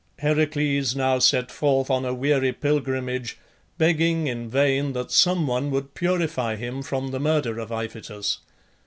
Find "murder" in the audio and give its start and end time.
7.19-7.59